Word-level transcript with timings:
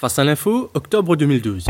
Face 0.00 0.20
à 0.20 0.22
l'info, 0.22 0.70
octobre 0.74 1.16
2012. 1.16 1.66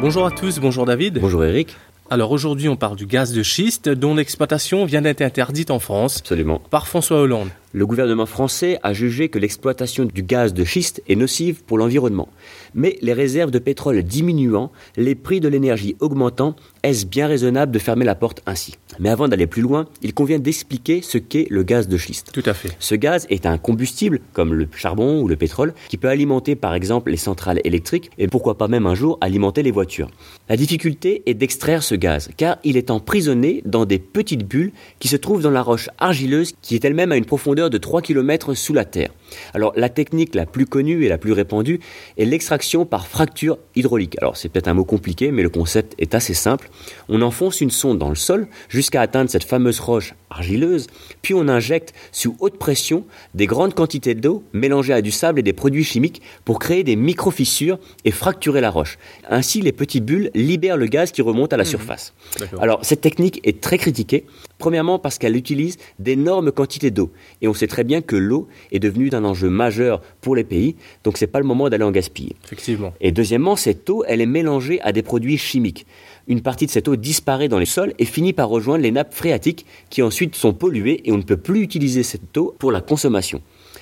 Bonjour 0.00 0.26
à 0.26 0.32
tous, 0.32 0.58
bonjour 0.58 0.84
David. 0.84 1.20
Bonjour 1.20 1.44
Eric. 1.44 1.76
Alors 2.10 2.32
aujourd'hui 2.32 2.68
on 2.68 2.74
parle 2.74 2.96
du 2.96 3.06
gaz 3.06 3.32
de 3.32 3.44
schiste 3.44 3.88
dont 3.88 4.16
l'exploitation 4.16 4.84
vient 4.84 5.00
d'être 5.00 5.22
interdite 5.22 5.70
en 5.70 5.78
France 5.78 6.18
Absolument. 6.18 6.60
par 6.70 6.88
François 6.88 7.20
Hollande. 7.20 7.50
Le 7.72 7.86
gouvernement 7.86 8.26
français 8.26 8.80
a 8.82 8.94
jugé 8.94 9.28
que 9.28 9.38
l'exploitation 9.38 10.06
du 10.06 10.24
gaz 10.24 10.52
de 10.52 10.64
schiste 10.64 11.00
est 11.06 11.14
nocive 11.14 11.62
pour 11.62 11.78
l'environnement. 11.78 12.30
Mais 12.74 12.98
les 13.00 13.12
réserves 13.12 13.52
de 13.52 13.60
pétrole 13.60 14.02
diminuant, 14.02 14.72
les 14.96 15.14
prix 15.14 15.38
de 15.38 15.46
l'énergie 15.46 15.94
augmentant, 16.00 16.56
est-ce 16.82 17.06
bien 17.06 17.28
raisonnable 17.28 17.70
de 17.70 17.78
fermer 17.78 18.06
la 18.06 18.16
porte 18.16 18.42
ainsi? 18.44 18.74
Mais 18.98 19.08
avant 19.08 19.28
d'aller 19.28 19.46
plus 19.46 19.62
loin, 19.62 19.86
il 20.02 20.14
convient 20.14 20.38
d'expliquer 20.38 21.02
ce 21.02 21.18
qu'est 21.18 21.46
le 21.50 21.62
gaz 21.62 21.88
de 21.88 21.96
schiste. 21.96 22.30
Tout 22.32 22.42
à 22.46 22.54
fait. 22.54 22.70
Ce 22.78 22.94
gaz 22.94 23.26
est 23.30 23.46
un 23.46 23.58
combustible, 23.58 24.20
comme 24.32 24.54
le 24.54 24.68
charbon 24.74 25.20
ou 25.20 25.28
le 25.28 25.36
pétrole, 25.36 25.74
qui 25.88 25.96
peut 25.96 26.08
alimenter 26.08 26.56
par 26.56 26.74
exemple 26.74 27.10
les 27.10 27.16
centrales 27.16 27.60
électriques 27.64 28.10
et 28.18 28.26
pourquoi 28.26 28.58
pas 28.58 28.68
même 28.68 28.86
un 28.86 28.94
jour 28.94 29.18
alimenter 29.20 29.62
les 29.62 29.70
voitures. 29.70 30.10
La 30.48 30.56
difficulté 30.56 31.22
est 31.26 31.34
d'extraire 31.34 31.82
ce 31.82 31.94
gaz, 31.94 32.30
car 32.36 32.58
il 32.64 32.76
est 32.76 32.90
emprisonné 32.90 33.62
dans 33.64 33.84
des 33.84 33.98
petites 33.98 34.46
bulles 34.46 34.72
qui 34.98 35.08
se 35.08 35.16
trouvent 35.16 35.42
dans 35.42 35.50
la 35.50 35.62
roche 35.62 35.88
argileuse 35.98 36.54
qui 36.62 36.74
est 36.74 36.84
elle-même 36.84 37.12
à 37.12 37.16
une 37.16 37.24
profondeur 37.24 37.70
de 37.70 37.78
3 37.78 38.02
km 38.02 38.54
sous 38.54 38.74
la 38.74 38.84
terre. 38.84 39.10
Alors 39.54 39.72
la 39.76 39.88
technique 39.88 40.34
la 40.34 40.46
plus 40.46 40.66
connue 40.66 41.04
et 41.04 41.08
la 41.08 41.18
plus 41.18 41.32
répandue 41.32 41.80
est 42.16 42.24
l'extraction 42.24 42.86
par 42.86 43.06
fracture 43.06 43.58
hydraulique. 43.76 44.16
Alors 44.20 44.36
c'est 44.36 44.48
peut-être 44.48 44.68
un 44.68 44.74
mot 44.74 44.84
compliqué, 44.84 45.30
mais 45.30 45.42
le 45.42 45.50
concept 45.50 45.94
est 45.98 46.14
assez 46.14 46.34
simple. 46.34 46.70
On 47.08 47.22
enfonce 47.22 47.60
une 47.60 47.70
sonde 47.70 47.98
dans 47.98 48.08
le 48.08 48.14
sol 48.14 48.48
jusqu'à 48.68 48.87
atteindre 48.96 49.30
cette 49.30 49.44
fameuse 49.44 49.80
roche 49.80 50.14
argileuse, 50.30 50.86
puis 51.22 51.34
on 51.34 51.48
injecte 51.48 51.94
sous 52.12 52.36
haute 52.40 52.58
pression 52.58 53.04
des 53.34 53.46
grandes 53.46 53.74
quantités 53.74 54.14
d'eau 54.14 54.42
mélangées 54.52 54.92
à 54.92 55.02
du 55.02 55.10
sable 55.10 55.40
et 55.40 55.42
des 55.42 55.52
produits 55.52 55.84
chimiques 55.84 56.22
pour 56.44 56.58
créer 56.58 56.84
des 56.84 56.96
micro-fissures 56.96 57.78
et 58.04 58.10
fracturer 58.10 58.60
la 58.60 58.70
roche. 58.70 58.98
Ainsi 59.28 59.60
les 59.60 59.72
petites 59.72 60.04
bulles 60.04 60.30
libèrent 60.34 60.76
le 60.76 60.86
gaz 60.86 61.12
qui 61.12 61.22
remonte 61.22 61.52
à 61.52 61.56
la 61.56 61.64
mmh. 61.64 61.66
surface. 61.66 62.14
Alors 62.60 62.80
cette 62.82 63.00
technique 63.00 63.40
est 63.44 63.60
très 63.60 63.78
critiquée, 63.78 64.24
premièrement 64.58 64.98
parce 64.98 65.18
qu'elle 65.18 65.36
utilise 65.36 65.76
d'énormes 65.98 66.52
quantités 66.52 66.90
d'eau 66.90 67.10
et 67.40 67.48
on 67.48 67.54
sait 67.54 67.66
très 67.66 67.84
bien 67.84 68.00
que 68.00 68.16
l'eau 68.16 68.48
est 68.72 68.78
devenue 68.78 69.08
un 69.12 69.24
enjeu 69.24 69.48
majeur 69.48 70.02
pour 70.20 70.36
les 70.36 70.44
pays, 70.44 70.76
donc 71.04 71.16
c'est 71.16 71.26
pas 71.26 71.38
le 71.38 71.46
moment 71.46 71.68
d'aller 71.68 71.84
en 71.84 71.90
gaspiller. 71.90 72.36
Effectivement. 72.44 72.92
Et 73.00 73.12
deuxièmement, 73.12 73.56
cette 73.56 73.88
eau, 73.88 74.04
elle 74.06 74.20
est 74.20 74.26
mélangée 74.26 74.80
à 74.82 74.92
des 74.92 75.02
produits 75.02 75.38
chimiques. 75.38 75.86
Une 76.26 76.42
partie 76.42 76.66
de 76.66 76.70
cette 76.70 76.88
eau 76.88 76.96
disparaît 76.96 77.48
dans 77.48 77.58
les 77.58 77.66
sols 77.66 77.94
et 77.98 78.04
finit 78.04 78.34
par 78.34 78.48
rejoindre 78.48 78.82
les 78.82 78.90
nappes 78.90 79.14
phréatiques 79.14 79.64
qui 79.88 80.02
ensuite 80.02 80.34
sont 80.34 80.52
polluées 80.52 81.00
et 81.04 81.12
on 81.12 81.16
ne 81.16 81.22
peut 81.22 81.38
plus 81.38 81.62
utiliser 81.62 82.02
cette 82.02 82.36
eau 82.36 82.54
pour 82.58 82.70
la 82.70 82.82
consommation. 82.82 83.40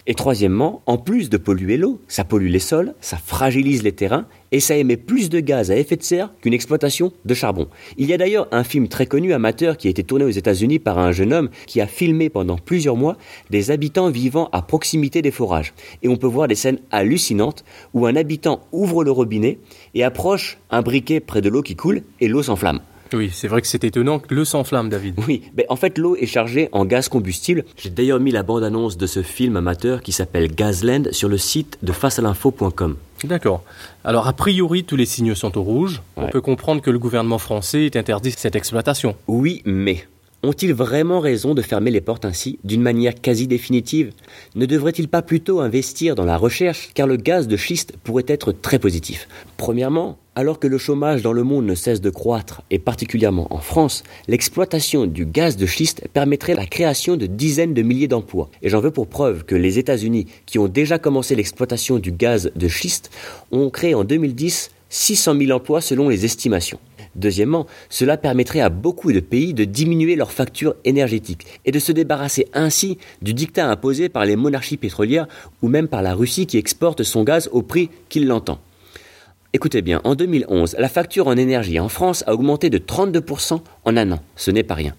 Et 0.08 0.14
troisièmement, 0.14 0.82
en 0.86 0.98
plus 0.98 1.30
de 1.30 1.36
polluer 1.36 1.76
l'eau, 1.76 2.00
ça 2.06 2.22
pollue 2.22 2.48
les 2.48 2.60
sols, 2.60 2.94
ça 3.00 3.16
fragilise 3.16 3.82
les 3.82 3.90
terrains 3.90 4.26
et 4.52 4.60
ça 4.60 4.76
émet 4.76 4.96
plus 4.96 5.30
de 5.30 5.40
gaz 5.40 5.72
à 5.72 5.76
effet 5.76 5.96
de 5.96 6.02
serre 6.04 6.30
qu'une 6.40 6.54
exploitation 6.54 7.12
de 7.24 7.34
charbon. 7.34 7.66
Il 7.98 8.08
y 8.08 8.14
a 8.14 8.16
d'ailleurs 8.16 8.46
un 8.52 8.62
film 8.62 8.86
très 8.86 9.06
connu 9.06 9.32
amateur 9.32 9.76
qui 9.76 9.88
a 9.88 9.90
été 9.90 10.04
tourné 10.04 10.24
aux 10.24 10.30
États-Unis 10.30 10.78
par 10.78 11.00
un 11.00 11.10
jeune 11.10 11.32
homme 11.32 11.50
qui 11.66 11.80
a 11.80 11.88
filmé 11.88 12.28
pendant 12.28 12.56
plusieurs 12.56 12.94
mois 12.94 13.16
des 13.50 13.72
habitants 13.72 14.08
vivant 14.08 14.48
à 14.52 14.62
proximité 14.62 15.22
des 15.22 15.32
forages. 15.32 15.74
Et 16.04 16.08
on 16.08 16.16
peut 16.16 16.28
voir 16.28 16.46
des 16.46 16.54
scènes 16.54 16.78
hallucinantes 16.92 17.64
où 17.92 18.06
un 18.06 18.14
habitant 18.14 18.60
ouvre 18.70 19.02
le 19.02 19.10
robinet 19.10 19.58
et 19.94 20.04
approche 20.04 20.58
un 20.70 20.82
briquet 20.82 21.18
près 21.18 21.40
de 21.40 21.48
l'eau 21.48 21.62
qui 21.62 21.74
coule 21.74 22.02
et 22.20 22.28
l'eau 22.28 22.44
s'enflamme. 22.44 22.80
Oui, 23.12 23.30
c'est 23.32 23.48
vrai 23.48 23.60
que 23.60 23.66
c'est 23.66 23.84
étonnant 23.84 24.18
que 24.18 24.34
l'eau 24.34 24.44
s'enflamme, 24.44 24.88
David. 24.88 25.14
Oui, 25.26 25.42
mais 25.56 25.66
en 25.68 25.76
fait, 25.76 25.98
l'eau 25.98 26.16
est 26.16 26.26
chargée 26.26 26.68
en 26.72 26.84
gaz 26.84 27.08
combustible. 27.08 27.64
J'ai 27.76 27.90
d'ailleurs 27.90 28.20
mis 28.20 28.30
la 28.30 28.42
bande-annonce 28.42 28.96
de 28.96 29.06
ce 29.06 29.22
film 29.22 29.56
amateur 29.56 30.02
qui 30.02 30.12
s'appelle 30.12 30.54
Gazland 30.54 31.12
sur 31.12 31.28
le 31.28 31.38
site 31.38 31.78
de 31.82 31.92
facealinfo.com. 31.92 32.96
D'accord. 33.24 33.62
Alors, 34.04 34.26
a 34.28 34.32
priori, 34.32 34.84
tous 34.84 34.96
les 34.96 35.06
signaux 35.06 35.34
sont 35.34 35.56
au 35.56 35.62
rouge. 35.62 36.02
On 36.16 36.28
peut 36.28 36.40
comprendre 36.40 36.82
que 36.82 36.90
le 36.90 36.98
gouvernement 36.98 37.38
français 37.38 37.86
ait 37.86 37.96
interdit 37.96 38.32
cette 38.36 38.56
exploitation. 38.56 39.16
Oui, 39.26 39.62
mais 39.64 40.06
ont-ils 40.46 40.72
vraiment 40.72 41.20
raison 41.20 41.54
de 41.54 41.62
fermer 41.62 41.90
les 41.90 42.00
portes 42.00 42.24
ainsi, 42.24 42.58
d'une 42.64 42.82
manière 42.82 43.14
quasi 43.14 43.46
définitive? 43.46 44.12
Ne 44.54 44.66
devraient-ils 44.66 45.08
pas 45.08 45.22
plutôt 45.22 45.60
investir 45.60 46.14
dans 46.14 46.24
la 46.24 46.36
recherche, 46.36 46.90
car 46.94 47.06
le 47.06 47.16
gaz 47.16 47.48
de 47.48 47.56
schiste 47.56 47.94
pourrait 48.04 48.24
être 48.28 48.52
très 48.52 48.78
positif? 48.78 49.28
Premièrement, 49.56 50.18
alors 50.36 50.58
que 50.60 50.66
le 50.66 50.78
chômage 50.78 51.22
dans 51.22 51.32
le 51.32 51.42
monde 51.42 51.66
ne 51.66 51.74
cesse 51.74 52.00
de 52.00 52.10
croître, 52.10 52.62
et 52.70 52.78
particulièrement 52.78 53.48
en 53.50 53.58
France, 53.58 54.04
l'exploitation 54.28 55.06
du 55.06 55.26
gaz 55.26 55.56
de 55.56 55.66
schiste 55.66 56.06
permettrait 56.12 56.54
la 56.54 56.66
création 56.66 57.16
de 57.16 57.26
dizaines 57.26 57.74
de 57.74 57.82
milliers 57.82 58.08
d'emplois. 58.08 58.48
Et 58.62 58.68
j'en 58.68 58.80
veux 58.80 58.90
pour 58.90 59.08
preuve 59.08 59.44
que 59.44 59.54
les 59.54 59.78
États-Unis, 59.78 60.26
qui 60.44 60.58
ont 60.58 60.68
déjà 60.68 60.98
commencé 60.98 61.34
l'exploitation 61.34 61.98
du 61.98 62.12
gaz 62.12 62.52
de 62.54 62.68
schiste, 62.68 63.10
ont 63.50 63.70
créé 63.70 63.94
en 63.94 64.04
2010 64.04 64.70
600 64.88 65.38
000 65.38 65.50
emplois 65.50 65.80
selon 65.80 66.08
les 66.08 66.24
estimations. 66.24 66.78
Deuxièmement, 67.16 67.66
cela 67.88 68.16
permettrait 68.16 68.60
à 68.60 68.68
beaucoup 68.68 69.10
de 69.10 69.20
pays 69.20 69.54
de 69.54 69.64
diminuer 69.64 70.16
leurs 70.16 70.32
factures 70.32 70.76
énergétiques 70.84 71.46
et 71.64 71.72
de 71.72 71.78
se 71.78 71.92
débarrasser 71.92 72.46
ainsi 72.52 72.98
du 73.22 73.32
dictat 73.32 73.68
imposé 73.68 74.08
par 74.08 74.26
les 74.26 74.36
monarchies 74.36 74.76
pétrolières 74.76 75.26
ou 75.62 75.68
même 75.68 75.88
par 75.88 76.02
la 76.02 76.14
Russie 76.14 76.46
qui 76.46 76.58
exporte 76.58 77.02
son 77.02 77.24
gaz 77.24 77.48
au 77.52 77.62
prix 77.62 77.88
qu'il 78.08 78.26
l'entend. 78.26 78.60
Écoutez 79.52 79.80
bien, 79.80 80.02
en 80.04 80.14
2011, 80.14 80.76
la 80.78 80.88
facture 80.90 81.28
en 81.28 81.36
énergie 81.36 81.80
en 81.80 81.88
France 81.88 82.22
a 82.26 82.34
augmenté 82.34 82.68
de 82.68 82.76
32% 82.76 83.60
en 83.84 83.96
un 83.96 84.12
an. 84.12 84.20
Ce 84.34 84.50
n'est 84.50 84.62
pas 84.62 84.74
rien. 84.74 84.94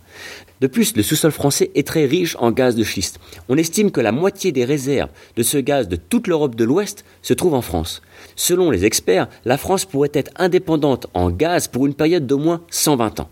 De 0.59 0.67
plus, 0.67 0.95
le 0.95 1.03
sous-sol 1.03 1.31
français 1.31 1.69
est 1.75 1.85
très 1.85 2.05
riche 2.05 2.35
en 2.39 2.51
gaz 2.51 2.75
de 2.75 2.83
schiste. 2.83 3.19
On 3.47 3.57
estime 3.57 3.91
que 3.91 4.01
la 4.01 4.11
moitié 4.11 4.51
des 4.51 4.65
réserves 4.65 5.11
de 5.35 5.43
ce 5.43 5.57
gaz 5.57 5.87
de 5.87 5.95
toute 5.95 6.27
l'Europe 6.27 6.55
de 6.55 6.63
l'Ouest 6.63 7.05
se 7.21 7.33
trouve 7.35 7.53
en 7.53 7.61
France. 7.61 8.01
Selon 8.35 8.71
les 8.71 8.83
experts, 8.83 9.27
la 9.45 9.57
France 9.57 9.85
pourrait 9.85 10.11
être 10.13 10.31
indépendante 10.37 11.07
en 11.13 11.29
gaz 11.29 11.67
pour 11.67 11.85
une 11.85 11.93
période 11.93 12.25
d'au 12.25 12.39
moins 12.39 12.61
120 12.71 13.19
ans. 13.19 13.29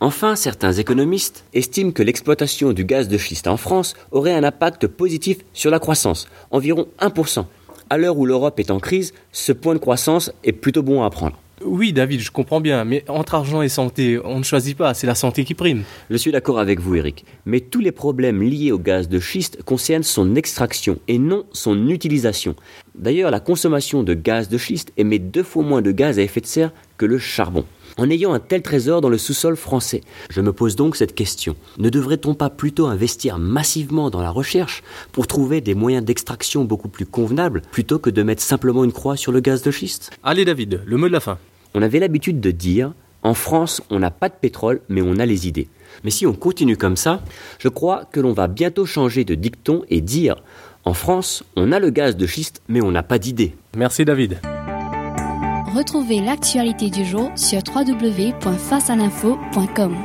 Enfin, 0.00 0.36
certains 0.36 0.72
économistes 0.72 1.44
estiment 1.54 1.92
que 1.92 2.02
l'exploitation 2.02 2.72
du 2.72 2.84
gaz 2.84 3.08
de 3.08 3.16
schiste 3.16 3.46
en 3.46 3.56
France 3.56 3.94
aurait 4.10 4.34
un 4.34 4.44
impact 4.44 4.88
positif 4.88 5.38
sur 5.54 5.70
la 5.70 5.78
croissance, 5.78 6.28
environ 6.50 6.88
1%, 7.00 7.46
à 7.88 7.98
l'heure 7.98 8.18
où 8.18 8.26
l'Europe 8.26 8.58
est 8.58 8.70
en 8.70 8.80
crise, 8.80 9.14
ce 9.32 9.52
point 9.52 9.74
de 9.74 9.78
croissance 9.78 10.32
est 10.44 10.52
plutôt 10.52 10.82
bon 10.82 11.02
à 11.02 11.10
prendre. 11.10 11.41
Oui, 11.64 11.92
David, 11.92 12.20
je 12.20 12.30
comprends 12.30 12.60
bien, 12.60 12.84
mais 12.84 13.04
entre 13.08 13.34
argent 13.34 13.62
et 13.62 13.68
santé, 13.68 14.18
on 14.24 14.38
ne 14.38 14.44
choisit 14.44 14.76
pas, 14.76 14.94
c'est 14.94 15.06
la 15.06 15.14
santé 15.14 15.44
qui 15.44 15.54
prime. 15.54 15.84
Je 16.10 16.16
suis 16.16 16.32
d'accord 16.32 16.58
avec 16.58 16.80
vous, 16.80 16.94
Eric, 16.94 17.24
mais 17.46 17.60
tous 17.60 17.80
les 17.80 17.92
problèmes 17.92 18.42
liés 18.42 18.72
au 18.72 18.78
gaz 18.78 19.08
de 19.08 19.18
schiste 19.18 19.62
concernent 19.62 20.02
son 20.02 20.34
extraction 20.34 20.98
et 21.08 21.18
non 21.18 21.44
son 21.52 21.88
utilisation. 21.88 22.56
D'ailleurs, 22.94 23.30
la 23.30 23.40
consommation 23.40 24.02
de 24.02 24.14
gaz 24.14 24.48
de 24.48 24.58
schiste 24.58 24.92
émet 24.96 25.18
deux 25.18 25.42
fois 25.42 25.62
moins 25.62 25.82
de 25.82 25.92
gaz 25.92 26.18
à 26.18 26.22
effet 26.22 26.40
de 26.40 26.46
serre 26.46 26.72
que 26.98 27.06
le 27.06 27.18
charbon. 27.18 27.64
En 27.98 28.08
ayant 28.08 28.32
un 28.32 28.40
tel 28.40 28.62
trésor 28.62 29.00
dans 29.00 29.10
le 29.10 29.18
sous-sol 29.18 29.56
français, 29.56 30.00
je 30.30 30.40
me 30.40 30.52
pose 30.52 30.76
donc 30.76 30.96
cette 30.96 31.14
question. 31.14 31.56
Ne 31.78 31.90
devrait-on 31.90 32.34
pas 32.34 32.48
plutôt 32.48 32.86
investir 32.86 33.38
massivement 33.38 34.08
dans 34.08 34.22
la 34.22 34.30
recherche 34.30 34.82
pour 35.12 35.26
trouver 35.26 35.60
des 35.60 35.74
moyens 35.74 36.04
d'extraction 36.04 36.64
beaucoup 36.64 36.88
plus 36.88 37.06
convenables 37.06 37.62
plutôt 37.70 37.98
que 37.98 38.10
de 38.10 38.22
mettre 38.22 38.42
simplement 38.42 38.84
une 38.84 38.92
croix 38.92 39.16
sur 39.16 39.30
le 39.30 39.40
gaz 39.40 39.62
de 39.62 39.70
schiste? 39.70 40.10
Allez 40.22 40.44
David, 40.44 40.80
le 40.86 40.96
mot 40.96 41.08
de 41.08 41.12
la 41.12 41.20
fin. 41.20 41.38
On 41.74 41.82
avait 41.82 41.98
l'habitude 41.98 42.40
de 42.40 42.50
dire 42.50 42.94
en 43.22 43.34
France, 43.34 43.82
on 43.90 44.00
n'a 44.00 44.10
pas 44.10 44.28
de 44.28 44.34
pétrole, 44.34 44.80
mais 44.88 45.00
on 45.00 45.18
a 45.18 45.26
les 45.26 45.46
idées. 45.46 45.68
Mais 46.02 46.10
si 46.10 46.26
on 46.26 46.32
continue 46.32 46.76
comme 46.76 46.96
ça, 46.96 47.22
je 47.58 47.68
crois 47.68 48.04
que 48.10 48.18
l'on 48.18 48.32
va 48.32 48.48
bientôt 48.48 48.84
changer 48.84 49.24
de 49.24 49.36
dicton 49.36 49.84
et 49.88 50.00
dire 50.00 50.42
en 50.84 50.94
France, 50.94 51.44
on 51.54 51.70
a 51.70 51.78
le 51.78 51.90
gaz 51.90 52.16
de 52.16 52.26
schiste, 52.26 52.60
mais 52.68 52.82
on 52.82 52.90
n'a 52.90 53.04
pas 53.04 53.20
d'idées. 53.20 53.54
Merci 53.76 54.04
David. 54.04 54.40
Retrouvez 55.74 56.20
l'actualité 56.20 56.90
du 56.90 57.04
jour 57.04 57.30
sur 57.36 57.60
www.facealinfo.com. 57.74 59.96